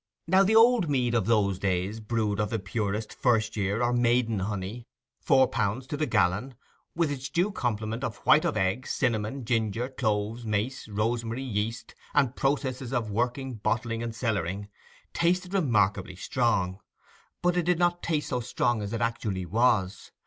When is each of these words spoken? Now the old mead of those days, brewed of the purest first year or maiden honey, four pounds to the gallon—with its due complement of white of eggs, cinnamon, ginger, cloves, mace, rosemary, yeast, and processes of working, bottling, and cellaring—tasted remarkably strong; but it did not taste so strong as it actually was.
Now 0.27 0.41
the 0.41 0.55
old 0.55 0.89
mead 0.89 1.13
of 1.13 1.27
those 1.27 1.59
days, 1.59 1.99
brewed 1.99 2.39
of 2.39 2.49
the 2.49 2.57
purest 2.57 3.13
first 3.13 3.55
year 3.55 3.83
or 3.83 3.93
maiden 3.93 4.39
honey, 4.39 4.87
four 5.19 5.47
pounds 5.47 5.85
to 5.85 5.95
the 5.95 6.07
gallon—with 6.07 7.11
its 7.11 7.29
due 7.29 7.51
complement 7.51 8.03
of 8.03 8.17
white 8.25 8.43
of 8.43 8.57
eggs, 8.57 8.89
cinnamon, 8.89 9.45
ginger, 9.45 9.89
cloves, 9.89 10.43
mace, 10.43 10.87
rosemary, 10.87 11.43
yeast, 11.43 11.93
and 12.15 12.35
processes 12.35 12.91
of 12.93 13.11
working, 13.11 13.53
bottling, 13.57 14.01
and 14.01 14.13
cellaring—tasted 14.13 15.53
remarkably 15.53 16.15
strong; 16.15 16.79
but 17.43 17.55
it 17.55 17.67
did 17.67 17.77
not 17.77 18.01
taste 18.01 18.29
so 18.29 18.39
strong 18.39 18.81
as 18.81 18.93
it 18.93 19.01
actually 19.01 19.45
was. 19.45 20.09